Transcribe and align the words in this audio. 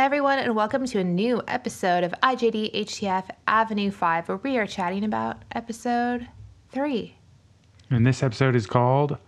Hi, 0.00 0.06
everyone, 0.06 0.38
and 0.38 0.56
welcome 0.56 0.86
to 0.86 0.98
a 1.00 1.04
new 1.04 1.42
episode 1.46 2.04
of 2.04 2.14
IJD 2.22 2.74
HTF 2.74 3.28
Avenue 3.46 3.90
5, 3.90 4.28
where 4.30 4.38
we 4.38 4.56
are 4.56 4.66
chatting 4.66 5.04
about 5.04 5.42
episode 5.52 6.26
3, 6.70 7.14
And 7.90 8.06
this 8.06 8.22
episode 8.22 8.56
is 8.56 8.66
called 8.66 9.18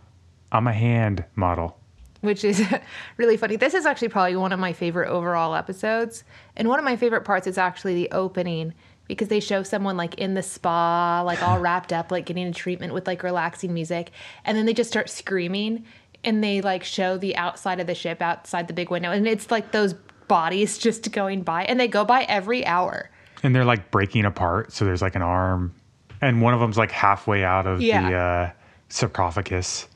I'm 0.50 0.66
a 0.66 0.72
Hand 0.72 1.26
Model. 1.34 1.78
which 2.22 2.42
is 2.42 2.62
really 3.18 3.36
funny. 3.36 3.56
This 3.56 3.74
is 3.74 3.84
actually 3.84 4.08
probably 4.08 4.34
one 4.36 4.50
of 4.50 4.58
my 4.58 4.72
favorite 4.72 5.10
overall 5.10 5.54
episodes. 5.54 6.24
And 6.56 6.68
one 6.68 6.78
of 6.78 6.86
my 6.86 6.96
favorite 6.96 7.26
parts 7.26 7.46
is 7.46 7.58
actually 7.58 7.92
the 7.92 8.10
opening 8.10 8.72
because 9.08 9.28
they 9.28 9.40
show 9.40 9.62
someone 9.62 9.98
like 9.98 10.14
in 10.14 10.32
the 10.32 10.42
spa, 10.42 11.20
like 11.20 11.42
all 11.42 11.58
wrapped 11.60 11.92
up, 11.92 12.10
like 12.10 12.24
getting 12.24 12.46
a 12.46 12.52
treatment 12.52 12.94
with 12.94 13.06
like 13.06 13.22
relaxing 13.22 13.74
music. 13.74 14.10
And 14.46 14.56
then 14.56 14.64
they 14.64 14.72
just 14.72 14.88
start 14.88 15.10
screaming 15.10 15.84
and 16.24 16.42
they 16.42 16.62
like 16.62 16.82
show 16.82 17.18
the 17.18 17.36
outside 17.36 17.78
of 17.78 17.86
the 17.86 17.94
ship 17.94 18.22
outside 18.22 18.68
the 18.68 18.72
big 18.72 18.90
window. 18.90 19.10
And 19.10 19.28
it's 19.28 19.50
like 19.50 19.72
those 19.72 19.94
bodies 20.28 20.78
just 20.78 21.10
going 21.12 21.42
by 21.42 21.64
and 21.64 21.78
they 21.80 21.88
go 21.88 22.04
by 22.04 22.24
every 22.24 22.64
hour. 22.66 23.10
And 23.42 23.54
they're 23.54 23.64
like 23.64 23.90
breaking 23.90 24.24
apart. 24.24 24.72
So 24.72 24.84
there's 24.84 25.02
like 25.02 25.14
an 25.16 25.22
arm, 25.22 25.74
and 26.20 26.40
one 26.40 26.54
of 26.54 26.60
them's 26.60 26.78
like 26.78 26.92
halfway 26.92 27.42
out 27.44 27.66
of 27.66 27.78
the 27.80 27.92
uh, 27.92 28.50
sarcophagus, 28.88 29.88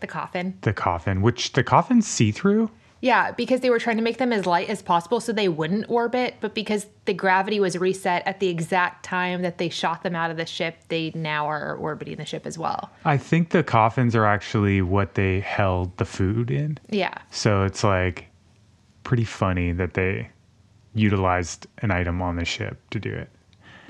The 0.00 0.06
coffin. 0.06 0.56
the 0.62 0.72
coffin, 0.72 1.20
which 1.20 1.52
the 1.52 1.62
coffin's 1.62 2.06
see 2.06 2.32
through. 2.32 2.70
Yeah, 3.02 3.32
because 3.32 3.60
they 3.60 3.68
were 3.68 3.78
trying 3.78 3.98
to 3.98 4.02
make 4.02 4.16
them 4.16 4.32
as 4.32 4.46
light 4.46 4.70
as 4.70 4.80
possible 4.80 5.20
so 5.20 5.30
they 5.30 5.48
wouldn't 5.50 5.90
orbit, 5.90 6.36
but 6.40 6.54
because 6.54 6.86
the 7.04 7.12
gravity 7.12 7.60
was 7.60 7.76
reset 7.76 8.26
at 8.26 8.40
the 8.40 8.48
exact 8.48 9.04
time 9.04 9.42
that 9.42 9.58
they 9.58 9.68
shot 9.68 10.02
them 10.02 10.14
out 10.14 10.30
of 10.30 10.38
the 10.38 10.46
ship, 10.46 10.76
they 10.88 11.12
now 11.14 11.46
are 11.46 11.76
orbiting 11.76 12.16
the 12.16 12.24
ship 12.24 12.46
as 12.46 12.56
well. 12.56 12.90
I 13.04 13.18
think 13.18 13.50
the 13.50 13.62
coffins 13.62 14.16
are 14.16 14.24
actually 14.24 14.80
what 14.80 15.16
they 15.16 15.40
held 15.40 15.94
the 15.98 16.06
food 16.06 16.50
in. 16.50 16.78
Yeah. 16.88 17.12
So 17.30 17.64
it's 17.64 17.84
like 17.84 18.28
pretty 19.04 19.24
funny 19.24 19.72
that 19.72 19.94
they 19.94 20.30
utilized 20.94 21.66
an 21.78 21.90
item 21.90 22.22
on 22.22 22.36
the 22.36 22.44
ship 22.44 22.78
to 22.90 22.98
do 23.00 23.12
it. 23.12 23.28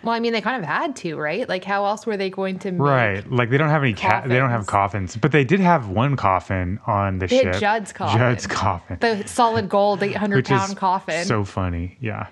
Well, 0.02 0.12
I 0.14 0.20
mean, 0.20 0.34
they 0.34 0.42
kind 0.42 0.62
of 0.62 0.68
had 0.68 0.96
to, 0.96 1.16
right? 1.16 1.48
Like, 1.48 1.64
how 1.64 1.86
else 1.86 2.04
were 2.04 2.18
they 2.18 2.28
going 2.28 2.58
to 2.60 2.72
make? 2.72 2.80
Right. 2.80 3.30
Like 3.32 3.48
they 3.48 3.56
don't 3.56 3.70
have 3.70 3.82
any 3.82 3.94
ca- 3.94 4.26
they 4.26 4.36
don't 4.36 4.50
have 4.50 4.66
coffins, 4.66 5.16
but 5.16 5.32
they 5.32 5.44
did 5.44 5.60
have 5.60 5.88
one 5.88 6.14
coffin 6.16 6.78
on 6.86 7.18
the 7.20 7.26
They 7.26 7.40
ship. 7.40 7.54
Judd's 7.58 7.90
coffin. 7.92 8.18
Judd's 8.18 8.46
coffin. 8.46 8.98
The 9.00 9.26
solid 9.26 9.70
gold 9.70 10.02
eight 10.02 10.16
hundred 10.16 10.44
pound 10.44 10.72
is 10.72 10.78
coffin. 10.78 11.24
so 11.24 11.42
funny. 11.42 11.96
Yeah. 12.00 12.26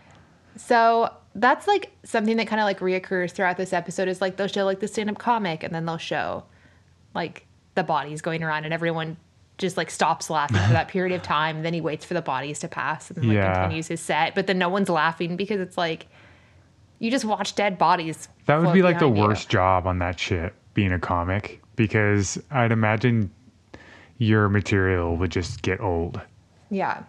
So 0.57 1.15
that's 1.35 1.67
like 1.67 1.91
something 2.05 2.37
that 2.37 2.47
kind 2.47 2.61
of 2.61 2.65
like 2.67 2.81
reoccurs 2.81 3.31
throughout 3.31 3.57
this 3.57 3.73
episode 3.73 4.07
is 4.07 4.21
like 4.21 4.37
they'll 4.37 4.49
show 4.49 4.65
like 4.67 4.81
the 4.81 4.89
stand 4.89 5.09
up 5.09 5.17
comic 5.17 5.63
and 5.63 5.75
then 5.75 5.87
they'll 5.87 5.97
show 5.97 6.45
like 7.15 7.47
the 7.75 7.83
bodies 7.83 8.21
going 8.21 8.43
around 8.43 8.65
and 8.67 8.75
everyone 8.75 9.17
just 9.59 9.77
like 9.77 9.91
stops 9.91 10.31
laughing 10.31 10.57
for 10.59 10.73
that 10.73 10.89
period 10.97 11.15
of 11.15 11.23
time. 11.23 11.57
And 11.57 11.65
then 11.65 11.75
he 11.75 11.81
waits 11.81 12.05
for 12.05 12.15
the 12.15 12.23
bodies 12.23 12.59
to 12.61 12.69
pass 12.69 13.11
and 13.11 13.17
then 13.19 13.29
like 13.29 13.35
Yeah. 13.37 13.55
continues 13.55 13.89
his 13.89 14.01
set. 14.01 14.35
But 14.35 14.47
then 14.47 14.59
no 14.59 14.69
one's 14.69 14.89
laughing 14.89 15.37
because 15.37 15.61
it's 15.61 15.77
like 15.79 16.07
you 16.99 17.11
just 17.11 17.25
watch 17.25 17.55
dead 17.55 17.79
bodies. 17.79 18.29
That 18.47 18.61
would 18.63 18.73
be 18.73 18.83
like 18.83 18.99
the 18.99 19.07
you. 19.09 19.13
worst 19.23 19.49
job 19.49 19.87
on 19.87 19.99
that 19.99 20.19
shit 20.19 20.55
being 20.75 20.93
a 20.93 20.99
comic, 20.99 21.61
because 21.77 22.41
I'd 22.51 22.73
imagine 22.73 23.31
your 24.19 24.49
material 24.49 25.17
would 25.17 25.31
just 25.31 25.63
get 25.63 25.81
old. 25.81 26.21
Yeah. 26.71 27.03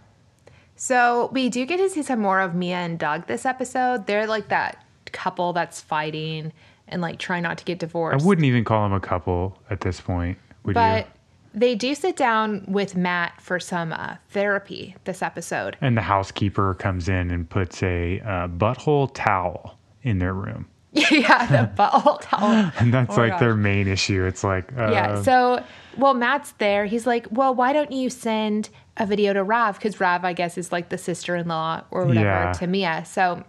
So 0.75 1.30
we 1.31 1.49
do 1.49 1.66
get 1.66 1.77
to 1.77 1.89
see 1.89 2.02
some 2.03 2.19
more 2.19 2.39
of 2.41 2.55
Mia 2.55 2.77
and 2.77 2.97
Doug 2.99 3.27
this 3.27 3.45
episode. 3.45 4.08
They're 4.08 4.27
like 4.27 4.49
that 4.49 4.83
couple 5.11 5.53
that's 5.53 5.80
fighting 5.80 6.52
and 6.88 6.99
like 7.02 7.19
trying 7.19 7.44
not 7.44 7.58
to 7.59 7.64
get 7.66 7.77
divorced. 7.80 8.23
I 8.23 8.27
wouldn't 8.27 8.45
even 8.45 8.64
call 8.64 8.81
them 8.83 8.94
a 8.94 8.99
couple 8.99 9.58
at 9.69 9.81
this 9.81 10.02
point, 10.02 10.38
would 10.64 10.73
But 10.73 11.05
you? 11.05 11.11
They 11.53 11.75
do 11.75 11.93
sit 11.95 12.15
down 12.15 12.65
with 12.67 12.95
Matt 12.95 13.39
for 13.39 13.59
some 13.59 13.93
uh, 13.93 14.15
therapy 14.29 14.95
this 15.03 15.21
episode. 15.21 15.77
And 15.81 15.95
the 15.95 16.01
housekeeper 16.01 16.73
comes 16.75 17.07
in 17.09 17.29
and 17.31 17.49
puts 17.49 17.83
a 17.83 18.19
uh, 18.21 18.47
butthole 18.47 19.13
towel 19.13 19.77
in 20.01 20.19
their 20.19 20.33
room. 20.33 20.67
yeah, 20.91 21.45
the 21.47 21.71
butthole 21.81 22.21
towel. 22.21 22.71
And 22.79 22.93
that's 22.93 23.17
Oh 23.17 23.21
like 23.21 23.39
their 23.39 23.55
main 23.55 23.87
issue. 23.87 24.25
It's 24.25 24.43
like, 24.43 24.71
uh, 24.77 24.92
Yeah. 24.92 25.21
So, 25.21 25.63
well, 25.97 26.13
Matt's 26.13 26.52
there. 26.53 26.86
He's 26.86 27.05
like, 27.08 27.27
well, 27.31 27.53
why 27.53 27.71
don't 27.73 27.92
you 27.92 28.09
send 28.09 28.69
a 28.97 29.05
video 29.05 29.33
to 29.33 29.43
Rav? 29.43 29.75
Because 29.77 29.99
Rav, 29.99 30.25
I 30.25 30.33
guess, 30.33 30.58
is 30.58 30.71
like 30.71 30.89
the 30.89 30.97
sister 30.97 31.36
in 31.36 31.47
law 31.47 31.81
or 31.92 32.05
whatever 32.05 32.25
Yeah. 32.25 32.53
to 32.53 32.67
Mia. 32.67 33.05
So 33.05 33.43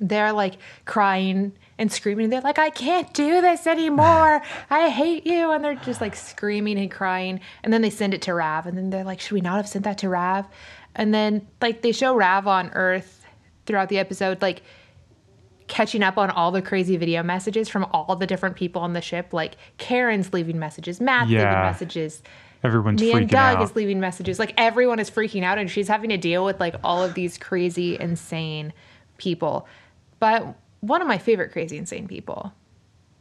they're 0.00 0.32
like 0.32 0.54
crying 0.84 1.52
and 1.82 1.92
screaming. 1.92 2.30
They're 2.30 2.40
like, 2.40 2.58
I 2.58 2.70
can't 2.70 3.12
do 3.12 3.42
this 3.42 3.66
anymore. 3.66 4.40
I 4.70 4.88
hate 4.88 5.26
you. 5.26 5.50
And 5.50 5.62
they're 5.62 5.74
just 5.74 6.00
like 6.00 6.16
screaming 6.16 6.78
and 6.78 6.90
crying. 6.90 7.40
And 7.62 7.72
then 7.72 7.82
they 7.82 7.90
send 7.90 8.14
it 8.14 8.22
to 8.22 8.34
Rav. 8.34 8.66
And 8.66 8.78
then 8.78 8.88
they're 8.88 9.04
like, 9.04 9.20
should 9.20 9.34
we 9.34 9.42
not 9.42 9.56
have 9.56 9.68
sent 9.68 9.84
that 9.84 9.98
to 9.98 10.08
Rav? 10.08 10.46
And 10.94 11.12
then 11.12 11.46
like 11.60 11.82
they 11.82 11.92
show 11.92 12.14
Rav 12.14 12.46
on 12.46 12.70
Earth 12.70 13.26
throughout 13.66 13.88
the 13.90 13.98
episode, 13.98 14.40
like 14.40 14.62
catching 15.66 16.02
up 16.02 16.18
on 16.18 16.30
all 16.30 16.50
the 16.50 16.62
crazy 16.62 16.96
video 16.96 17.22
messages 17.22 17.68
from 17.68 17.84
all 17.92 18.16
the 18.16 18.26
different 18.26 18.56
people 18.56 18.82
on 18.82 18.92
the 18.92 19.00
ship. 19.00 19.32
Like 19.32 19.56
Karen's 19.78 20.32
leaving 20.32 20.58
messages, 20.58 21.00
Matt's 21.00 21.30
leaving 21.30 21.44
messages, 21.44 22.22
everyone's 22.62 23.00
me 23.00 23.12
and 23.12 23.28
Doug 23.28 23.56
out. 23.56 23.62
is 23.62 23.74
leaving 23.74 23.98
messages. 23.98 24.38
Like 24.38 24.52
everyone 24.56 24.98
is 24.98 25.10
freaking 25.10 25.44
out, 25.44 25.58
and 25.58 25.70
she's 25.70 25.88
having 25.88 26.10
to 26.10 26.18
deal 26.18 26.44
with 26.44 26.60
like 26.60 26.74
all 26.84 27.02
of 27.02 27.14
these 27.14 27.38
crazy, 27.38 27.98
insane 27.98 28.72
people. 29.16 29.66
But 30.18 30.54
one 30.82 31.00
of 31.00 31.08
my 31.08 31.16
favorite 31.18 31.50
crazy, 31.52 31.78
insane 31.78 32.06
people, 32.06 32.52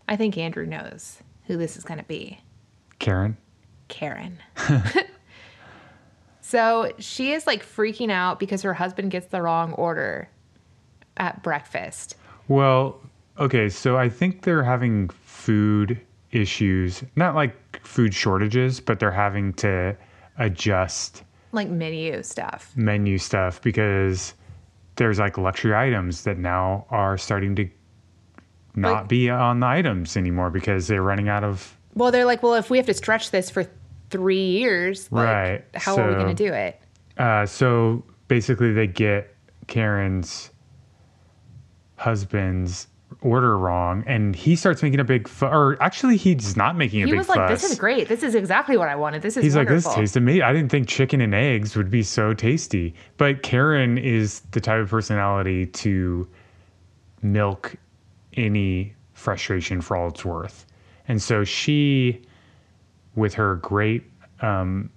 I 0.10 0.16
think 0.18 0.38
Andrew 0.38 0.66
knows 0.66 1.24
who 1.46 1.56
this 1.58 1.78
is 1.78 1.84
going 1.84 2.00
to 2.00 2.06
be. 2.06 2.40
Karen? 3.00 3.38
Karen. 3.88 4.38
so 6.42 6.92
she 7.00 7.32
is 7.32 7.48
like 7.48 7.64
freaking 7.66 8.12
out 8.12 8.40
because 8.40 8.62
her 8.64 8.74
husband 8.74 9.12
gets 9.12 9.28
the 9.28 9.42
wrong 9.42 9.74
order 9.74 10.28
at 11.18 11.42
breakfast. 11.44 12.16
Well, 12.48 13.00
okay, 13.38 13.70
so 13.70 13.98
I 13.98 14.10
think 14.10 14.42
they're 14.44 14.64
having 14.64 15.10
food 15.10 16.00
issues, 16.32 17.04
not 17.16 17.36
like 17.36 17.86
food 17.86 18.14
shortages, 18.14 18.80
but 18.80 19.00
they're 19.00 19.12
having 19.12 19.54
to 19.54 19.96
adjust 20.38 21.24
Like 21.52 21.70
menu 21.70 22.24
stuff. 22.24 22.72
menu 22.76 23.18
stuff 23.18 23.62
because 23.62 24.34
there's 24.96 25.20
like 25.20 25.38
luxury 25.38 25.74
items 25.76 26.24
that 26.24 26.38
now 26.38 26.86
are 26.90 27.18
starting 27.18 27.56
to 27.56 27.70
not 28.76 28.92
Like- 28.94 29.08
be 29.08 29.30
on 29.30 29.60
the 29.60 29.68
items 29.68 30.16
anymore 30.18 30.50
because 30.50 30.88
they're 30.88 31.02
running 31.04 31.30
out 31.30 31.44
of 31.44 31.78
Well, 31.94 32.12
they're 32.12 32.26
like, 32.26 32.42
well, 32.44 32.54
if 32.56 32.70
we 32.70 32.78
have 32.78 32.86
to 32.88 32.94
stretch 32.94 33.32
this 33.32 33.50
for 33.50 33.66
three 34.10 34.46
years, 34.50 35.12
like, 35.12 35.26
Right, 35.26 35.66
how 35.76 35.98
are 35.98 36.08
we 36.08 36.14
going 36.16 36.36
to 36.36 36.44
do 36.48 36.54
it? 36.54 36.80
uh 37.18 37.46
so 37.46 38.04
basically 38.30 38.72
they 38.72 38.88
get 38.88 39.36
Karen's 39.68 40.52
husband's 41.98 42.88
order 43.22 43.58
wrong 43.58 44.04
and 44.08 44.36
he 44.36 44.56
starts 44.56 44.82
making 44.82 45.00
a 45.00 45.04
big 45.04 45.28
fu- 45.28 45.46
or 45.46 45.78
actually 45.82 46.18
he's 46.18 46.56
not 46.56 46.78
making 46.78 47.04
a 47.04 47.06
He 47.06 47.12
big 47.12 47.18
was 47.18 47.30
like, 47.30 47.38
fuss. 47.38 47.62
this 47.62 47.72
is 47.72 47.78
great. 47.78 48.08
This 48.08 48.24
is 48.24 48.36
exactly 48.36 48.78
what 48.78 48.88
I 48.90 48.96
wanted. 48.96 49.22
This 49.22 49.38
is 49.38 49.44
He's 49.44 49.56
like, 49.56 49.68
this 49.68 49.86
tastes 49.94 50.16
amazing. 50.16 50.44
I 50.44 50.54
didn't 50.54 50.70
think 50.72 50.88
chicken 50.88 51.22
and 51.22 51.36
eggs 51.36 51.76
would 51.76 51.92
be 51.92 52.04
so 52.04 52.34
tasty. 52.34 52.94
But 53.18 53.44
Karen 53.44 53.98
is 53.98 54.42
the 54.52 54.62
type 54.62 54.80
of 54.82 54.90
personality 54.90 55.66
to 55.68 56.28
milk 57.22 57.76
any 58.34 58.96
frustration 59.14 59.82
for 59.82 59.98
all 59.98 60.08
it's 60.08 60.26
worth. 60.26 60.66
And 61.08 61.22
so 61.22 61.44
she, 61.44 62.22
with 63.16 63.34
her 63.34 63.56
great 63.58 64.04
um, 64.42 64.90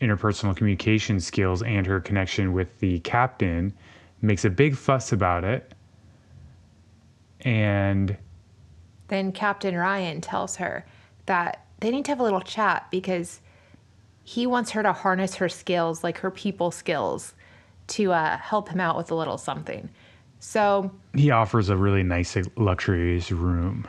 interpersonal 0.00 0.56
communication 0.56 1.20
skills 1.20 1.62
and 1.62 1.86
her 1.86 2.00
connection 2.00 2.52
with 2.52 2.78
the 2.78 3.00
captain, 3.00 3.72
makes 4.22 4.44
a 4.44 4.50
big 4.50 4.74
fuss 4.76 5.12
about 5.12 5.44
it. 5.44 5.74
And 7.42 8.16
Then 9.08 9.32
Captain 9.32 9.76
Ryan 9.76 10.20
tells 10.20 10.56
her 10.56 10.84
that 11.26 11.64
they 11.80 11.90
need 11.90 12.04
to 12.06 12.10
have 12.10 12.20
a 12.20 12.24
little 12.24 12.40
chat 12.40 12.86
because 12.90 13.40
he 14.24 14.46
wants 14.46 14.72
her 14.72 14.82
to 14.82 14.92
harness 14.92 15.36
her 15.36 15.48
skills, 15.48 16.04
like 16.04 16.18
her 16.18 16.30
people 16.30 16.70
skills, 16.70 17.34
to 17.88 18.12
uh, 18.12 18.36
help 18.36 18.68
him 18.68 18.80
out 18.80 18.96
with 18.96 19.10
a 19.10 19.14
little 19.14 19.38
something. 19.38 19.88
So, 20.40 20.90
he 21.14 21.30
offers 21.30 21.68
a 21.68 21.76
really 21.76 22.02
nice, 22.02 22.36
luxurious 22.56 23.30
room. 23.32 23.88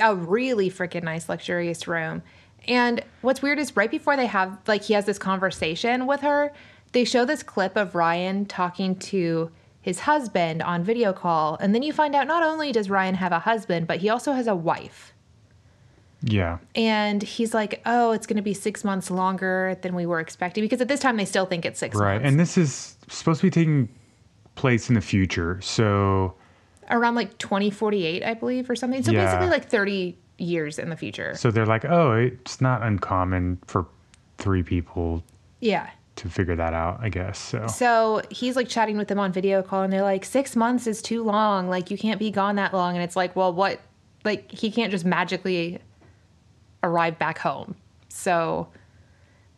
a 0.00 0.14
really 0.14 0.70
freaking 0.70 1.04
nice, 1.04 1.28
luxurious 1.28 1.88
room. 1.88 2.22
And 2.66 3.02
what's 3.22 3.40
weird 3.40 3.58
is 3.58 3.76
right 3.76 3.90
before 3.90 4.16
they 4.16 4.26
have, 4.26 4.58
like, 4.66 4.82
he 4.82 4.94
has 4.94 5.06
this 5.06 5.18
conversation 5.18 6.06
with 6.06 6.20
her, 6.20 6.52
they 6.92 7.04
show 7.04 7.24
this 7.24 7.42
clip 7.42 7.76
of 7.76 7.94
Ryan 7.94 8.44
talking 8.44 8.96
to 8.96 9.50
his 9.80 10.00
husband 10.00 10.62
on 10.62 10.82
video 10.84 11.12
call. 11.12 11.56
And 11.60 11.74
then 11.74 11.82
you 11.82 11.92
find 11.92 12.14
out 12.14 12.26
not 12.26 12.42
only 12.42 12.72
does 12.72 12.90
Ryan 12.90 13.14
have 13.14 13.32
a 13.32 13.38
husband, 13.38 13.86
but 13.86 13.98
he 13.98 14.08
also 14.08 14.32
has 14.32 14.46
a 14.46 14.54
wife. 14.54 15.12
Yeah. 16.22 16.58
And 16.74 17.22
he's 17.22 17.54
like, 17.54 17.80
oh, 17.86 18.10
it's 18.12 18.26
going 18.26 18.36
to 18.38 18.42
be 18.42 18.54
six 18.54 18.82
months 18.84 19.10
longer 19.10 19.78
than 19.82 19.94
we 19.94 20.04
were 20.04 20.18
expecting. 20.20 20.64
Because 20.64 20.80
at 20.80 20.88
this 20.88 20.98
time, 21.00 21.16
they 21.16 21.24
still 21.24 21.46
think 21.46 21.64
it's 21.64 21.78
six 21.78 21.96
Right. 21.96 22.14
months. 22.14 22.22
Right. 22.24 22.28
And 22.28 22.40
this 22.40 22.58
is 22.58 22.96
supposed 23.08 23.40
to 23.40 23.46
be 23.46 23.50
taking 23.50 23.88
place 24.56 24.88
in 24.88 24.94
the 24.96 25.00
future. 25.00 25.60
So 25.62 26.34
Around 26.90 27.14
like 27.16 27.36
2048, 27.38 28.24
I 28.24 28.34
believe, 28.34 28.68
or 28.70 28.74
something. 28.74 29.02
So 29.02 29.12
Yeah. 29.12 29.26
basically, 29.26 29.48
like 29.50 29.68
30 29.68 30.16
years 30.38 30.78
in 30.78 30.88
the 30.88 30.96
future. 30.96 31.34
so 31.36 31.50
they're 31.50 31.66
like, 31.66 31.84
"Oh, 31.84 32.12
it's 32.12 32.60
not 32.60 32.82
uncommon 32.82 33.58
for 33.66 33.86
three 34.38 34.62
people 34.62 35.22
Yeah. 35.60 35.88
To 36.18 36.28
figure 36.28 36.56
that 36.56 36.74
out, 36.74 36.98
I 37.00 37.08
guess. 37.08 37.38
So 37.38 37.66
So 37.68 38.22
he's 38.30 38.56
like 38.56 38.68
chatting 38.68 38.98
with 38.98 39.08
them 39.08 39.18
on 39.18 39.32
video 39.32 39.62
call, 39.62 39.82
and 39.82 39.92
they're 39.92 40.02
like, 40.02 40.24
six 40.24 40.54
months 40.56 40.86
is 40.86 41.00
too 41.00 41.22
long. 41.22 41.68
Like, 41.68 41.90
you 41.90 41.98
can't 41.98 42.18
be 42.18 42.30
gone 42.30 42.56
that 42.56 42.74
long. 42.74 42.94
And 42.94 43.02
it's 43.02 43.16
like, 43.16 43.34
well, 43.36 43.52
what? 43.52 43.80
Like, 44.24 44.50
he 44.50 44.70
can't 44.70 44.90
just 44.90 45.04
magically 45.04 45.78
arrive 46.82 47.18
back 47.18 47.38
home. 47.38 47.76
So, 48.08 48.68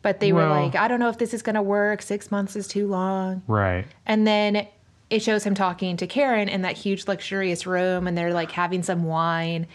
but 0.01 0.19
they 0.19 0.33
were 0.33 0.47
like, 0.47 0.75
I 0.75 0.87
don't 0.87 0.99
know 0.99 1.09
if 1.09 1.17
this 1.17 1.33
is 1.33 1.41
going 1.41 1.55
to 1.55 1.61
work. 1.61 2.01
Six 2.01 2.31
months 2.31 2.55
is 2.55 2.67
too 2.67 2.87
long. 2.87 3.43
right. 3.47 3.85
And 4.05 4.25
then 4.25 4.67
it 5.09 5.21
shows 5.21 5.43
him 5.43 5.53
talking 5.53 5.97
to 5.97 6.07
Karen 6.07 6.47
in 6.47 6.61
that 6.61 6.77
huge, 6.77 7.07
luxurious 7.07 7.67
room, 7.67 8.07
and 8.07 8.17
they're 8.17 8.33
like 8.33 8.51
having 8.51 8.81
some 8.81 9.03
wine. 9.03 9.67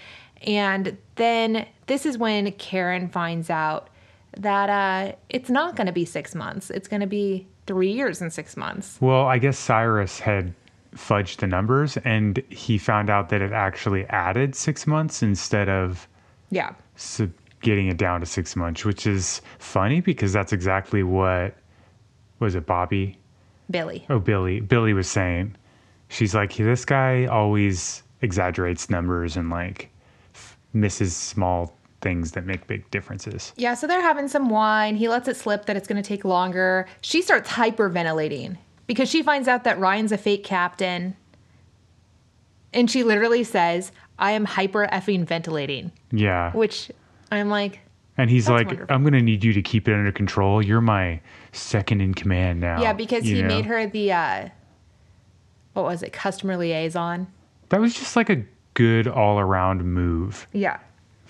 And 0.43 0.97
then 1.17 1.67
this 1.87 2.07
is 2.07 2.17
when 2.17 2.51
Karen 2.53 3.09
finds 3.09 3.51
out 3.51 3.89
that 4.37 4.69
uh, 4.71 5.13
it's 5.29 5.51
not 5.51 5.77
going 5.77 5.87
to 5.87 5.93
be 5.93 6.05
six 6.05 6.35
months, 6.35 6.71
it's 6.71 6.89
going 6.89 7.01
to 7.01 7.07
be 7.07 7.47
three 7.67 7.91
years 7.91 8.21
and 8.23 8.33
six 8.33 8.57
months. 8.57 8.99
Well, 9.01 9.27
I 9.27 9.39
guess 9.39 9.59
Cyrus 9.59 10.21
had 10.21 10.55
fudged 10.95 11.39
the 11.39 11.47
numbers 11.47 11.97
and 11.99 12.43
he 12.49 12.79
found 12.79 13.11
out 13.11 13.29
that 13.31 13.43
it 13.43 13.53
actually 13.53 14.05
added 14.07 14.55
six 14.55 14.87
months 14.87 15.23
instead 15.23 15.69
of 15.69 16.07
Yeah. 16.51 16.73
sub- 16.97 17.33
getting 17.61 17.89
it 17.89 17.97
down 17.97 18.21
to 18.21 18.27
six 18.27 18.55
months, 18.57 18.85
which 18.85 19.07
is 19.07 19.43
funny 19.59 20.01
because 20.01 20.33
that's 20.33 20.53
exactly 20.53 21.03
what 21.03 21.55
was 22.39 22.55
it, 22.55 22.65
Bobby? 22.67 23.19
Billie. 23.71 24.07
Oh, 24.09 24.19
Billie. 24.21 24.61
Billie 24.61 24.93
was 24.95 25.09
saying, 25.09 25.57
she's 26.09 26.35
like, 26.35 26.55
this 26.55 26.85
guy 26.85 27.27
always 27.27 28.03
exaggerates 28.23 28.89
numbers 28.89 29.37
and 29.37 29.51
like 29.51 29.91
f- 30.35 30.57
misses 30.73 31.15
small 31.17 31.76
things 32.01 32.33
that 32.33 32.45
make 32.47 32.67
big 32.67 32.89
differences. 32.91 33.53
Yeah, 33.57 33.75
so 33.75 33.87
they're 33.87 34.01
having 34.03 34.29
some 34.29 34.49
wine. 34.51 34.97
He 34.97 35.09
lets 35.09 35.29
it 35.29 35.37
slip 35.37 35.67
that 35.67 35.77
it's 35.77 35.89
going 35.89 36.03
to 36.03 36.07
take 36.07 36.25
longer. 36.25 36.87
She 37.01 37.23
starts 37.23 37.49
hyperventilating 37.51 38.59
because 38.87 39.09
she 39.09 39.23
finds 39.23 39.49
out 39.49 39.65
that 39.65 39.79
Ryan's 39.79 40.13
a 40.13 40.19
fake 40.19 40.45
captain. 40.45 41.17
And 42.73 42.91
she 42.91 43.03
literally 43.03 43.45
says, 43.45 43.93
I 44.19 44.33
am 44.33 44.45
hyper 44.45 44.87
effing 44.93 45.25
ventilating, 45.25 45.93
Yeah. 46.13 46.53
which 46.53 46.91
I'm 47.33 47.49
like, 47.49 47.81
And 48.19 48.29
he's 48.31 48.47
That's 48.47 48.59
like, 48.59 48.67
wonderful. 48.69 48.95
I'm 48.95 49.03
going 49.03 49.13
to 49.15 49.23
need 49.23 49.43
you 49.45 49.53
to 49.55 49.63
keep 49.63 49.89
it 49.89 49.95
under 49.95 50.13
control. 50.13 50.63
You're 50.63 50.81
my 50.81 51.21
second 51.53 52.01
in 52.03 52.15
command 52.15 52.61
now. 52.61 52.81
yeah, 52.83 52.93
because 52.93 53.25
he 53.25 53.41
know? 53.43 53.49
made 53.49 53.65
her 53.67 53.87
the, 53.87 54.13
uh, 54.13 54.49
what 55.73 55.85
was 55.87 56.03
it, 56.03 56.13
customer 56.13 56.57
liaison. 56.57 57.27
That 57.71 57.81
was 57.81 57.95
just 57.95 58.17
like 58.17 58.31
a 58.31 58.43
good 58.75 59.09
all 59.09 59.39
around 59.39 59.83
move 59.85 60.47
Yeah. 60.53 60.79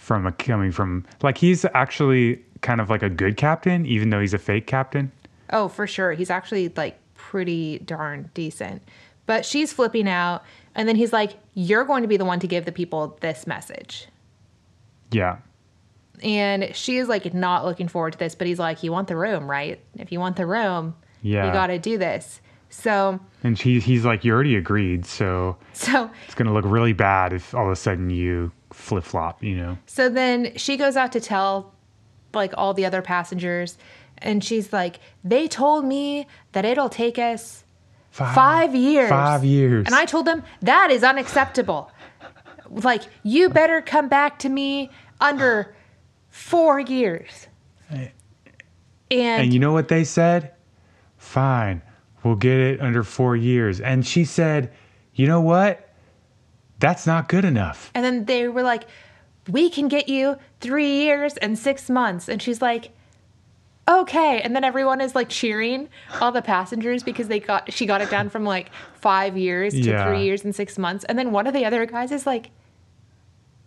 From 0.06 0.24
a 0.24 0.30
coming 0.30 0.70
from 0.70 1.04
like 1.24 1.36
he's 1.36 1.64
actually 1.74 2.40
kind 2.62 2.80
of 2.80 2.88
like 2.88 3.02
a 3.02 3.10
good 3.10 3.36
captain, 3.36 3.84
even 3.86 4.10
though 4.10 4.20
he's 4.20 4.32
a 4.34 4.38
fake 4.38 4.68
captain. 4.68 5.10
Oh, 5.50 5.66
for 5.66 5.84
sure. 5.88 6.12
He's 6.12 6.30
actually 6.30 6.68
like 6.76 6.96
pretty 7.14 7.80
darn 7.80 8.30
decent. 8.32 8.82
But 9.26 9.44
she's 9.44 9.72
flipping 9.72 10.08
out. 10.08 10.44
And 10.76 10.88
then 10.88 10.94
he's 10.94 11.12
like, 11.12 11.32
You're 11.54 11.84
going 11.84 12.02
to 12.02 12.08
be 12.08 12.16
the 12.16 12.24
one 12.24 12.38
to 12.38 12.46
give 12.46 12.64
the 12.66 12.70
people 12.70 13.18
this 13.20 13.48
message. 13.48 14.06
Yeah. 15.10 15.38
And 16.22 16.74
she 16.74 16.98
is 16.98 17.08
like 17.08 17.34
not 17.34 17.64
looking 17.64 17.88
forward 17.88 18.12
to 18.12 18.18
this, 18.20 18.36
but 18.36 18.46
he's 18.46 18.60
like, 18.60 18.84
You 18.84 18.92
want 18.92 19.08
the 19.08 19.16
room, 19.16 19.50
right? 19.50 19.80
If 19.98 20.12
you 20.12 20.20
want 20.20 20.36
the 20.36 20.46
room, 20.46 20.94
Yeah. 21.20 21.46
you 21.48 21.52
got 21.52 21.66
to 21.66 21.80
do 21.80 21.98
this. 21.98 22.40
So, 22.68 23.20
And 23.42 23.58
he, 23.58 23.80
he's 23.80 24.04
like, 24.04 24.24
You 24.24 24.32
already 24.32 24.56
agreed. 24.56 25.06
So 25.06 25.56
so, 25.72 26.10
it's 26.26 26.34
going 26.34 26.46
to 26.46 26.52
look 26.52 26.64
really 26.66 26.92
bad 26.92 27.32
if 27.32 27.54
all 27.54 27.66
of 27.66 27.72
a 27.72 27.76
sudden 27.76 28.10
you 28.10 28.52
flip 28.72 29.04
flop, 29.04 29.42
you 29.42 29.56
know? 29.56 29.78
so 29.86 30.08
then 30.08 30.54
she 30.56 30.76
goes 30.76 30.96
out 30.96 31.12
to 31.12 31.20
tell 31.20 31.72
like 32.34 32.52
all 32.56 32.74
the 32.74 32.84
other 32.84 33.02
passengers. 33.02 33.78
And 34.18 34.42
she's 34.42 34.72
like, 34.72 34.98
They 35.24 35.48
told 35.48 35.84
me 35.84 36.26
that 36.52 36.64
it'll 36.64 36.88
take 36.88 37.18
us 37.18 37.64
five 38.10 38.74
years. 38.74 39.08
Five 39.10 39.44
years. 39.44 39.86
And 39.86 39.94
I 39.94 40.04
told 40.06 40.26
them 40.26 40.42
that 40.62 40.90
is 40.90 41.04
unacceptable. 41.04 41.90
Like, 42.68 43.02
you 43.22 43.48
better 43.48 43.80
come 43.80 44.08
back 44.08 44.38
to 44.40 44.48
me 44.48 44.90
under 45.20 45.74
four 46.30 46.80
years. 46.80 47.46
And, 47.90 48.10
And 49.10 49.52
you 49.54 49.60
know 49.60 49.72
what 49.72 49.88
they 49.88 50.02
said? 50.02 50.52
Fine, 51.16 51.82
we'll 52.26 52.36
get 52.36 52.58
it 52.58 52.80
under 52.80 53.02
four 53.02 53.36
years. 53.36 53.80
And 53.80 54.06
she 54.06 54.24
said, 54.24 54.72
You 55.14 55.26
know 55.26 55.40
what? 55.40 55.88
That's 56.78 57.06
not 57.06 57.28
good 57.28 57.44
enough. 57.44 57.90
and 57.94 58.04
then 58.04 58.24
they 58.26 58.48
were 58.48 58.62
like, 58.62 58.84
we 59.48 59.70
can 59.70 59.86
get 59.88 60.08
you 60.08 60.36
three 60.60 61.04
years 61.04 61.36
and 61.38 61.56
six 61.58 61.88
months. 61.88 62.28
And 62.28 62.42
she's 62.42 62.60
like, 62.60 62.90
okay. 63.88 64.40
And 64.42 64.54
then 64.56 64.64
everyone 64.64 65.00
is 65.00 65.14
like 65.14 65.28
cheering 65.28 65.88
all 66.20 66.32
the 66.32 66.42
passengers 66.42 67.02
because 67.04 67.28
they 67.28 67.38
got, 67.38 67.72
she 67.72 67.86
got 67.86 68.00
it 68.00 68.10
down 68.10 68.28
from 68.28 68.44
like 68.44 68.70
five 68.94 69.38
years 69.38 69.72
to 69.72 69.78
Yeah. 69.78 70.04
three 70.08 70.24
years 70.24 70.44
and 70.44 70.52
six 70.54 70.76
months. 70.76 71.04
And 71.04 71.16
then 71.18 71.30
one 71.30 71.46
of 71.46 71.54
the 71.54 71.64
other 71.64 71.86
guys 71.86 72.10
is 72.10 72.26
like, 72.26 72.50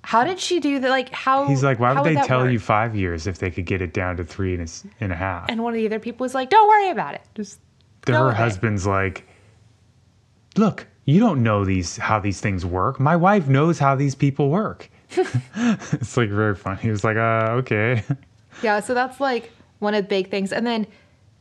how 0.03 0.23
did 0.25 0.39
she 0.39 0.59
do 0.59 0.79
that? 0.79 0.89
Like, 0.89 1.09
how? 1.13 1.47
He's 1.47 1.63
like, 1.63 1.79
Why 1.79 1.93
would 1.93 2.03
they 2.03 2.15
tell 2.21 2.41
work?" 2.43 2.51
you 2.51 2.59
five 2.59 2.95
years 2.95 3.25
if 3.27 3.39
they 3.39 3.49
could 3.51 3.65
get 3.65 3.81
it 3.81 3.93
down 3.93 4.17
to 4.17 4.23
three 4.23 4.53
and 4.55 4.67
a, 4.67 5.03
and 5.03 5.11
a 5.11 5.15
half? 5.15 5.45
And 5.49 5.63
one 5.63 5.73
of 5.73 5.77
the 5.77 5.85
other 5.85 5.99
people 5.99 6.25
was 6.25 6.35
like, 6.35 6.49
don't 6.49 6.67
worry 6.67 6.89
about 6.89 7.15
it. 7.15 7.21
Just 7.35 7.59
Her 8.07 8.31
husband's 8.31 8.87
like, 8.87 9.27
Look, 10.57 10.87
you 11.05 11.19
don't 11.19 11.41
know 11.41 11.65
these 11.65 11.97
how 11.97 12.19
these 12.19 12.39
things 12.39 12.65
work. 12.65 12.99
My 12.99 13.15
wife 13.15 13.47
knows 13.47 13.79
how 13.79 13.95
these 13.95 14.15
people 14.15 14.49
work. 14.49 14.89
it's 15.11 16.17
like 16.17 16.29
very 16.29 16.55
funny. 16.55 16.81
He 16.81 16.89
was 16.89 17.03
like, 17.03 17.17
uh, 17.17 17.47
okay. 17.59 18.03
Yeah, 18.61 18.79
so 18.79 18.93
that's 18.93 19.19
like 19.19 19.51
one 19.79 19.93
of 19.93 20.03
the 20.03 20.07
big 20.07 20.29
things. 20.29 20.51
And 20.51 20.67
then, 20.67 20.85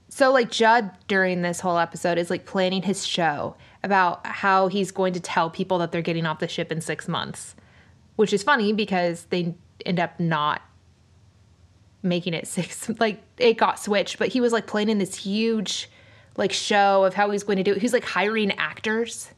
so 0.09 0.33
like 0.33 0.51
Judd 0.51 0.91
during 1.07 1.43
this 1.43 1.61
whole 1.61 1.79
episode 1.79 2.17
is 2.17 2.31
like 2.31 2.47
planning 2.47 2.83
his 2.83 3.07
show 3.07 3.57
about 3.83 4.27
how 4.27 4.69
he's 4.69 4.91
going 4.91 5.13
to 5.13 5.21
tell 5.21 5.51
people 5.51 5.79
that 5.79 5.93
they're 5.93 6.03
getting 6.03 6.27
off 6.27 6.39
the 6.39 6.49
ship 6.49 6.73
in 6.73 6.81
six 6.81 7.09
months, 7.09 7.55
which 8.17 8.33
is 8.33 8.43
funny 8.43 8.73
because 8.73 9.25
they 9.27 9.55
end 9.85 10.01
up 10.01 10.19
not 10.19 10.63
making 12.03 12.35
it 12.35 12.47
six. 12.47 12.89
Like 12.99 13.23
it 13.37 13.59
got 13.59 13.79
switched, 13.79 14.19
but 14.19 14.29
he 14.29 14.41
was 14.41 14.53
like 14.53 14.67
planning 14.67 14.99
this 14.99 15.15
huge 15.15 15.91
like 16.39 16.53
show 16.53 17.05
of 17.05 17.13
how 17.13 17.29
he's 17.31 17.43
going 17.43 17.59
to 17.59 17.63
do 17.63 17.73
it. 17.73 17.81
He's 17.83 17.93
like 17.93 18.05
hiring 18.05 18.53
actors 18.53 19.31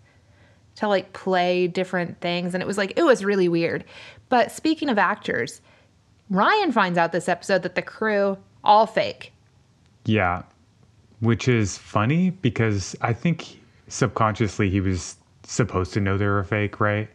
to 0.76 0.86
like 0.86 1.12
play 1.12 1.66
different 1.66 2.20
things 2.20 2.54
and 2.54 2.62
it 2.62 2.66
was 2.66 2.78
like 2.78 2.92
it 2.96 3.02
was 3.02 3.24
really 3.24 3.48
weird. 3.48 3.84
But 4.28 4.52
speaking 4.52 4.88
of 4.88 4.98
actors, 4.98 5.60
Ryan 6.28 6.70
finds 6.70 6.96
out 6.96 7.10
this 7.10 7.28
episode 7.28 7.64
that 7.64 7.74
the 7.74 7.82
crew 7.82 8.38
all 8.62 8.86
fake. 8.86 9.32
Yeah. 10.04 10.42
Which 11.20 11.48
is 11.48 11.76
funny 11.76 12.30
because 12.30 12.94
I 13.00 13.12
think 13.12 13.58
subconsciously 13.88 14.70
he 14.70 14.80
was 14.80 15.16
supposed 15.42 15.92
to 15.94 16.00
know 16.00 16.16
they 16.16 16.26
were 16.26 16.44
fake, 16.44 16.78
right? 16.80 17.08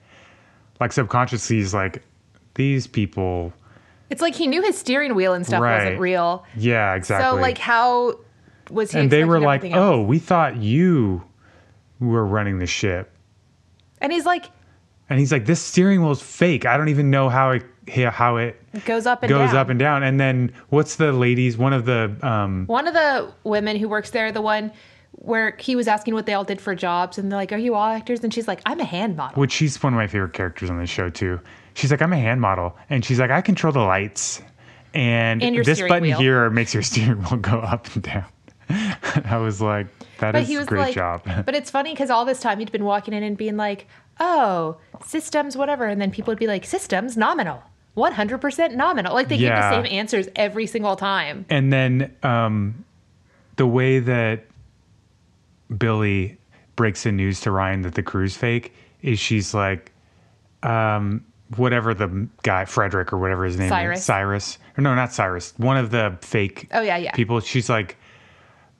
Like 0.79 0.91
subconsciously 0.91 1.55
he's 1.57 1.73
like, 1.73 2.03
these 2.55 2.87
people. 2.87 3.53
It's 4.09 4.21
like 4.21 4.35
he 4.35 4.47
knew 4.47 4.61
his 4.61 4.77
steering 4.77 5.15
wheel 5.15 5.33
and 5.33 5.45
stuff 5.45 5.61
Right. 5.61 5.83
wasn't 5.83 5.99
real. 6.01 6.45
Yeah, 6.57 6.95
exactly. 6.95 7.25
So 7.37 7.41
like 7.41 7.57
how 7.57 8.19
was 8.69 8.91
he 8.91 8.99
and 8.99 9.11
they 9.11 9.23
were 9.23 9.39
like, 9.39 9.63
oh, 9.65 10.01
we 10.01 10.19
thought 10.19 10.57
you 10.57 11.23
were 11.99 12.25
running 12.25 12.59
the 12.59 12.65
ship. 12.67 13.11
And 14.01 14.11
he's 14.11 14.25
like 14.25 14.45
And 15.09 15.19
he's 15.19 15.31
like, 15.31 15.45
this 15.45 15.61
steering 15.61 16.01
wheel's 16.01 16.21
fake. 16.21 16.65
I 16.65 16.77
don't 16.77 16.89
even 16.89 17.09
know 17.09 17.29
how 17.29 17.51
it 17.51 17.63
how 17.87 18.37
it 18.37 18.59
goes 18.85 19.05
up 19.05 19.21
and 19.21 19.29
goes 19.29 19.49
down. 19.51 19.57
up 19.57 19.69
and 19.69 19.79
down. 19.79 20.03
And 20.03 20.19
then 20.19 20.51
what's 20.69 20.95
the 20.95 21.11
ladies? 21.11 21.57
One 21.57 21.71
of 21.73 21.85
the 21.85 22.15
um 22.21 22.65
One 22.67 22.87
of 22.87 22.93
the 22.93 23.31
women 23.43 23.77
who 23.77 23.87
works 23.87 24.09
there, 24.09 24.31
the 24.31 24.41
one 24.41 24.71
where 25.11 25.55
he 25.59 25.75
was 25.75 25.87
asking 25.87 26.13
what 26.13 26.25
they 26.25 26.33
all 26.33 26.43
did 26.43 26.59
for 26.59 26.75
jobs, 26.75 27.17
and 27.17 27.31
they're 27.31 27.39
like, 27.39 27.53
"Are 27.53 27.57
you 27.57 27.73
all 27.73 27.89
actors?" 27.89 28.19
And 28.21 28.33
she's 28.33 28.47
like, 28.49 28.59
"I'm 28.65 28.79
a 28.81 28.85
hand 28.85 29.15
model." 29.15 29.39
which 29.39 29.53
she's 29.53 29.81
one 29.81 29.93
of 29.93 29.97
my 29.97 30.07
favorite 30.07 30.33
characters 30.33 30.69
on 30.69 30.77
the 30.77 30.85
show 30.85 31.09
too. 31.09 31.39
She's 31.73 31.89
like, 31.91 32.01
I'm 32.01 32.11
a 32.13 32.17
hand 32.17 32.41
model, 32.41 32.75
and 32.89 33.03
she's 33.03 33.19
like, 33.19 33.31
I 33.31 33.41
control 33.41 33.71
the 33.73 33.79
lights, 33.79 34.41
and, 34.93 35.41
And 35.43 35.63
this 35.63 35.81
button 35.81 36.01
wheel. 36.03 36.17
here 36.17 36.49
makes 36.49 36.73
your 36.73 36.83
steering 36.91 37.21
wheel 37.23 37.37
go 37.37 37.59
up 37.59 37.93
and 37.95 38.03
down. 38.03 38.25
I 39.25 39.37
was 39.37 39.61
like, 39.61 39.87
that 40.19 40.31
But 40.33 40.43
is 40.43 40.47
he 40.47 40.55
a 40.55 40.59
was 40.59 40.67
great 40.67 40.79
like, 40.81 40.95
job. 40.95 41.21
but 41.45 41.53
it's 41.55 41.69
funny 41.69 41.91
because 41.93 42.09
all 42.09 42.25
this 42.25 42.39
time 42.39 42.59
he'd 42.59 42.71
been 42.71 42.85
walking 42.85 43.13
in 43.13 43.21
and 43.23 43.37
being 43.37 43.57
like, 43.57 43.87
"Oh, 44.19 44.77
systems, 45.05 45.55
whatever," 45.57 45.85
and 45.85 46.01
then 46.01 46.11
people 46.11 46.31
would 46.31 46.39
be 46.39 46.47
like, 46.47 46.65
"Systems 46.65 47.15
nominal, 47.17 47.61
one 47.93 48.13
hundred 48.13 48.39
percent 48.39 48.75
nominal." 48.75 49.13
Like 49.13 49.27
they 49.29 49.35
Yeah. 49.35 49.49
give 49.71 49.83
the 49.83 49.89
same 49.89 49.97
answers 49.99 50.27
every 50.35 50.65
single 50.67 50.95
time. 50.95 51.45
and 51.49 51.71
then 51.71 52.11
um, 52.23 52.85
the 53.57 53.67
way 53.67 53.99
that 53.99 54.45
Billie 55.77 56.37
breaks 56.75 57.03
the 57.03 57.11
news 57.11 57.41
to 57.41 57.51
Ryan 57.51 57.81
that 57.83 57.95
the 57.95 58.03
crew's 58.03 58.35
fake 58.35 58.73
is 59.01 59.19
she's 59.19 59.53
like, 59.53 59.91
um, 60.63 61.23
whatever 61.57 61.93
the 61.93 62.27
guy 62.43 62.65
Frederick 62.65 63.13
or 63.13 63.17
whatever 63.17 63.45
his 63.45 63.57
name 63.57 63.69
Cyrus. 63.69 63.99
is, 63.99 64.05
Cyrus, 64.05 64.57
or 64.77 64.81
no, 64.81 64.95
not 64.95 65.13
Cyrus, 65.13 65.53
one 65.57 65.77
of 65.77 65.91
the 65.91 66.17
fake 66.21 66.67
Oh 66.73 66.81
yeah, 66.81 66.97
yeah. 66.97 67.11
people. 67.11 67.39
She's 67.39 67.69
like, 67.69 67.97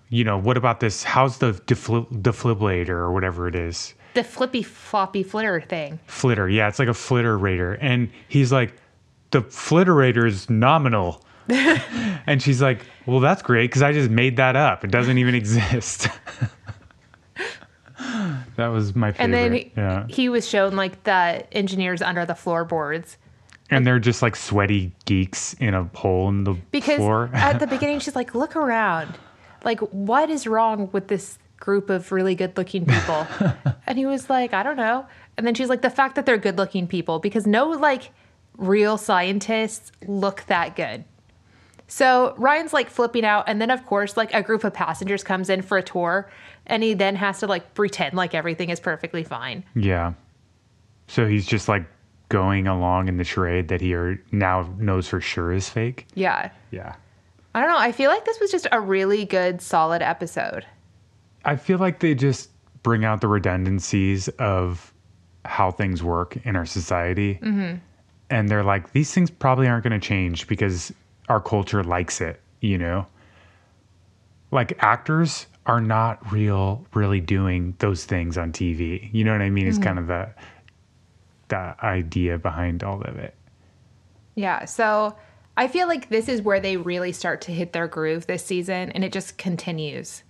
you 0.10 0.24
know, 0.24 0.38
what 0.38 0.58
about 0.58 0.80
this? 0.80 1.04
How's 1.04 1.38
the 1.40 1.54
defli- 1.54 2.08
defibrillator 2.22 2.90
or 2.90 3.12
whatever 3.12 3.48
it 3.48 3.56
is? 3.56 3.94
the 4.16 4.24
flippy 4.24 4.64
floppy 4.64 5.22
flitter 5.22 5.62
thing. 5.62 6.00
Flitter. 6.08 6.50
Yeah, 6.50 6.68
it's 6.68 6.80
like 6.80 6.88
a 6.88 6.94
flitter 6.94 7.38
rater. 7.38 7.74
And 7.74 8.10
he's 8.28 8.52
like, 8.52 8.74
the 9.32 9.42
flitterator 9.42 10.26
is 10.26 10.50
nominal. 10.50 11.22
and 11.50 12.42
she's 12.42 12.62
like, 12.62 12.86
well, 13.06 13.20
that's 13.20 13.44
great 13.44 13.70
because 13.70 13.84
I 13.84 13.92
just 13.92 14.10
made 14.10 14.38
that 14.38 14.56
up. 14.56 14.84
It 14.84 14.92
doesn't 14.92 15.18
even 15.18 15.36
exist. 15.36 16.08
that 18.56 18.68
was 18.68 18.96
my 18.96 19.12
favorite. 19.12 19.24
And 19.26 19.34
then 19.34 19.54
he, 19.54 19.72
yeah. 19.78 20.08
he 20.08 20.30
was 20.30 20.48
shown 20.48 20.76
like 20.76 21.04
the 21.04 21.46
engineers 21.52 22.02
under 22.02 22.26
the 22.26 22.36
floorboards. 22.36 23.18
And 23.70 23.86
they're 23.86 24.00
just 24.00 24.22
like 24.22 24.36
sweaty 24.36 24.94
geeks 25.06 25.54
in 25.56 25.74
a 25.74 25.84
hole 25.96 26.30
in 26.30 26.46
the 26.46 26.54
Because 26.72 26.98
floor. 26.98 27.30
at 27.34 27.60
the 27.60 27.68
beginning, 27.76 28.00
she's 28.00 28.16
like, 28.16 28.34
look 28.34 28.56
around. 28.56 29.18
Like, 29.66 29.80
what 29.80 30.30
is 30.30 30.48
wrong 30.48 30.90
with 30.92 31.08
this 31.08 31.38
group 31.60 31.90
of 31.90 32.12
really 32.12 32.36
good 32.36 32.56
looking 32.58 32.86
people? 32.86 33.28
and 33.88 33.98
he 33.98 34.06
was 34.06 34.30
like, 34.30 34.54
I 34.54 34.64
don't 34.64 34.78
know. 34.78 35.06
And 35.38 35.46
then 35.46 35.56
she's 35.56 35.70
like, 35.70 35.82
the 35.82 35.90
fact 35.90 36.16
that 36.16 36.26
they're 36.26 36.38
good 36.38 36.58
looking 36.58 36.88
people, 36.88 37.20
because 37.20 37.46
no 37.46 37.70
like 37.70 38.12
real 38.58 38.98
scientists 38.98 39.92
look 40.08 40.46
that 40.46 40.76
good. 40.76 41.04
So 41.88 42.34
Ryan's 42.38 42.74
like 42.74 42.90
flipping 42.90 43.26
out. 43.26 43.46
And 43.48 43.62
then, 43.62 43.70
of 43.70 43.86
course, 43.86 44.18
like 44.18 44.34
a 44.34 44.42
group 44.42 44.64
of 44.64 44.74
passengers 44.74 45.24
comes 45.24 45.50
in 45.50 45.62
for 45.62 45.78
a 45.78 45.84
tour. 45.84 46.30
And 46.66 46.82
he 46.82 46.94
then 46.94 47.16
has 47.16 47.40
to 47.40 47.48
like 47.48 47.74
pretend 47.74 48.16
like 48.16 48.34
everything 48.34 48.70
is 48.70 48.80
perfectly 48.80 49.24
fine. 49.24 49.64
yeah. 49.76 50.14
So 51.08 51.28
he's 51.28 51.46
just 51.46 51.68
like 51.70 51.86
going 52.30 52.66
along 52.66 53.08
in 53.08 53.18
the 53.18 53.24
charade 53.24 53.68
that 53.68 53.80
he 53.80 53.94
are, 53.94 54.20
now 54.32 54.68
knows 54.80 55.08
for 55.08 55.22
sure 55.22 55.52
is 55.52 55.70
fake. 55.70 56.08
Yeah. 56.16 56.50
Yeah. 56.72 56.96
I 57.56 57.62
don't 57.62 57.70
know. 57.70 57.78
I 57.78 57.94
feel 57.94 58.12
like 58.12 58.26
this 58.26 58.38
was 58.42 58.52
just 58.52 58.68
a 58.74 58.82
really 58.82 59.24
good, 59.24 59.62
solid 59.62 60.02
episode. 60.02 60.66
I 61.46 61.56
feel 61.56 61.78
like 61.78 62.02
they 62.02 62.14
just 62.14 62.50
bring 62.84 63.06
out 63.06 63.22
the 63.22 63.30
redundancies 63.30 64.28
of 64.40 64.94
how 65.46 65.72
things 65.72 66.04
work 66.04 66.36
in 66.46 66.58
our 66.58 66.66
society. 66.66 67.36
Mm-hmm. 67.36 67.78
And 68.30 68.50
they're 68.50 68.66
like, 68.66 68.92
these 68.92 69.14
things 69.14 69.30
probably 69.32 69.70
aren't 69.70 69.86
going 69.86 69.98
to 69.98 70.06
change 70.06 70.48
because 70.48 70.94
our 71.30 71.40
culture 71.40 71.82
likes 71.82 72.20
it, 72.20 72.42
you 72.60 72.78
know? 72.78 73.08
Like 74.52 74.78
actors 74.84 75.48
are 75.66 75.80
not 75.80 76.30
real, 76.34 76.86
really 76.94 77.22
doing 77.22 77.74
those 77.80 78.04
things 78.04 78.38
on 78.38 78.52
TV. 78.52 79.10
You 79.14 79.24
know 79.24 79.32
what 79.32 79.42
I 79.42 79.50
mean? 79.50 79.66
It's 79.66 79.78
kind 79.78 79.98
of 79.98 80.08
the 80.08 80.30
the 81.48 81.76
idea 81.84 82.38
behind 82.38 82.84
all 82.84 83.02
of 83.02 83.16
it. 83.16 83.34
Yeah. 84.34 84.66
So 84.66 85.16
I 85.58 85.68
feel 85.68 85.88
like 85.88 86.10
this 86.10 86.28
is 86.28 86.42
where 86.42 86.60
they 86.60 86.78
really 86.78 87.12
start 87.12 87.42
to 87.42 87.52
hit 87.52 87.72
their 87.72 87.88
groove 87.88 88.28
this 88.28 88.46
season 88.46 88.92
and 88.92 89.04
it 89.04 89.14
just 89.14 89.38
continues. 89.38 90.24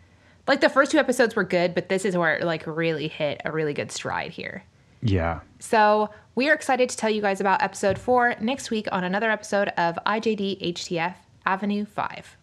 Like 0.47 0.61
the 0.61 0.69
first 0.69 0.91
two 0.91 0.99
episodes 0.99 1.35
were 1.35 1.43
good, 1.43 1.73
but 1.73 1.89
this 1.89 2.05
is 2.05 2.15
where 2.15 2.37
it 2.37 2.45
like 2.45 2.67
really 2.67 3.07
hit 3.07 3.41
a 3.43 3.51
really 3.51 3.73
good 3.73 3.91
stride 3.91 4.31
here. 4.31 4.63
Yeah. 5.01 5.39
So 5.59 6.09
we 6.35 6.49
are 6.49 6.53
excited 6.53 6.89
to 6.89 6.97
tell 6.97 7.09
you 7.09 7.21
guys 7.21 7.41
about 7.41 7.63
episode 7.63 7.97
four 7.97 8.35
next 8.39 8.69
week 8.69 8.87
on 8.91 9.03
another 9.03 9.31
episode 9.31 9.69
of 9.77 9.97
IJD 10.05 10.73
HTF 10.73 11.15
Avenue 11.45 11.85
5. 11.85 12.37